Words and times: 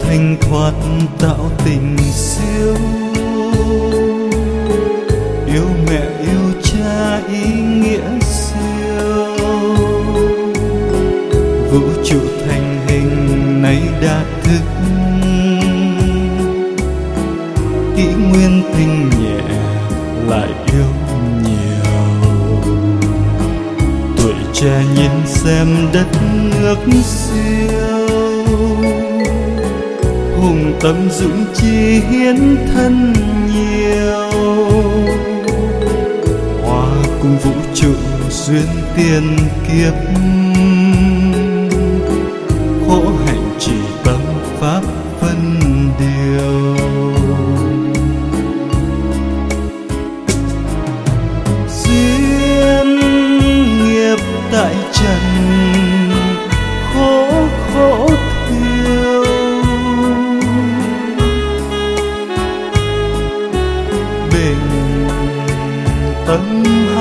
thanh 0.00 0.36
thoát 0.40 0.72
tạo 1.18 1.50
tình 1.64 1.96
siêu. 2.12 2.76
Yêu 5.46 5.66
mẹ, 5.86 6.02
yêu 6.20 6.62
cha, 6.62 7.20
ý 7.28 7.52
nghĩa 7.52 8.18
siêu. 8.20 9.26
Vũ 11.72 11.82
trụ 12.04 12.20
thành 12.46 12.86
hình 12.86 13.62
nay 13.62 13.82
đã 14.02 14.24
thức. 14.42 14.62
Kỷ 17.96 18.04
nguyên 18.04 18.62
tinh 18.76 19.10
nhẹ 19.10 19.42
lại 20.28 20.48
yêu 20.72 20.86
nhiều. 21.42 21.92
Tuổi 24.16 24.34
trẻ 24.52 24.84
nhìn 24.96 25.26
xem 25.26 25.66
đất 25.92 26.06
nước 26.60 26.76
siêu 27.04 29.03
hùng 30.44 30.78
tâm 30.80 30.96
dũng 31.10 31.44
chi 31.54 32.00
hiến 32.10 32.56
thân 32.74 33.12
nhiều. 33.52 34.30
Hòa 36.62 36.88
cùng 37.22 37.38
vũ 37.38 37.52
trụ 37.74 37.94
duyên 38.30 38.66
tiền 38.96 39.36
kiếp. 39.68 39.94
Khổ 42.88 43.02
hạnh 43.26 43.50
chỉ 43.58 43.72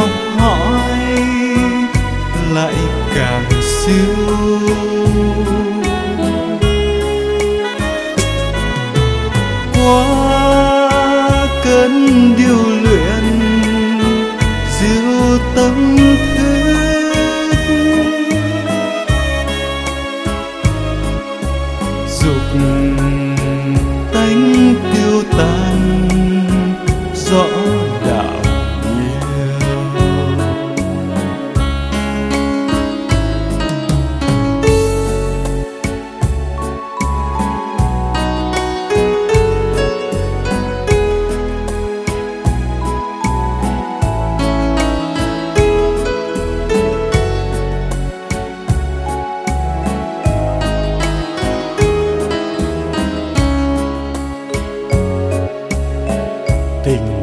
học 0.00 0.10
hỏi 0.38 0.98
lại 2.54 2.74
càng 3.14 3.44
siêu. 3.62 4.16
Qua 9.74 11.48
cơn 11.64 12.34
điều 12.36 12.69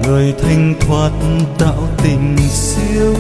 người 0.08 0.34
thanh 0.42 0.74
thoát 0.80 1.12
tạo 1.60 1.88
tình 2.04 2.38
siêu. 2.50 3.14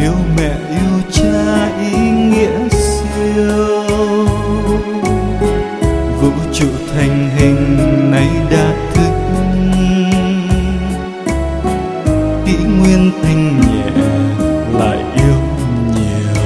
Yêu 0.00 0.12
mẹ, 0.36 0.56
yêu 0.70 1.00
cha, 1.12 1.68
ý 1.80 2.10
nghĩa 2.10 2.68
siêu. 2.70 3.84
Vũ 6.20 6.30
trụ 6.52 6.66
thành 6.94 7.30
hình 7.36 7.76
nay 8.10 8.28
đã 8.50 8.74
thức. 8.94 9.12
Kỷ 12.46 12.56
nguyên 12.64 13.10
thanh 13.22 13.60
nhẹ 13.60 13.90
lại 14.78 14.98
yêu 15.16 15.40
nhiều. 15.94 16.42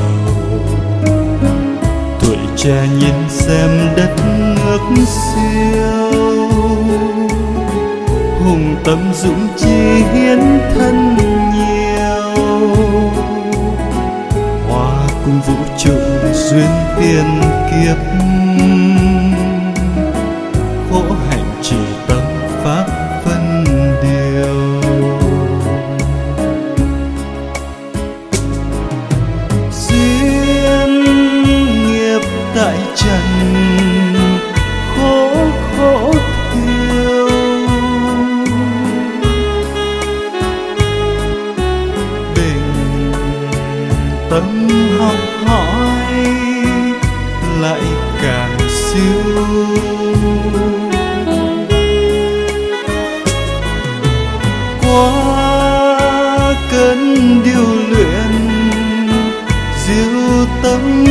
Tuổi 2.20 2.38
trẻ 2.56 2.88
nhìn 3.00 3.28
xem 3.28 3.70
đất 3.96 4.31
dũng 9.22 9.48
chi 9.56 10.04
hiến 10.12 10.38
thân 10.74 11.16
nhiều. 11.54 12.70
Hòa 14.68 15.08
cùng 15.24 15.40
vũ 15.40 15.54
trụ 15.78 15.98
duyên 16.32 16.66
tiền 17.00 17.40
kiếp, 17.70 17.96
khổ 20.90 21.02
hạnh 21.28 21.54
chỉ 21.62 21.76
tâm 22.08 22.22
pháp 22.64 22.91
tâm 44.32 44.68
học 44.98 45.18
hỏi 45.46 46.26
lại 47.60 47.80
càng 48.22 48.58
siêu. 48.68 49.34
Qua 54.82 56.54
cơn 56.70 57.40
điều 57.44 57.66
luyện 57.90 58.32
diệu 59.86 60.46
tâm 60.62 61.06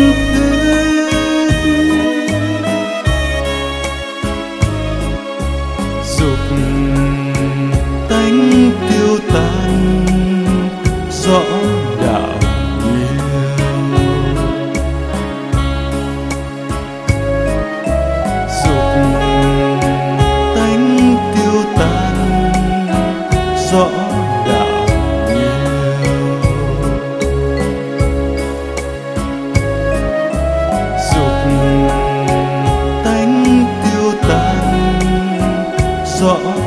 서 36.21 36.60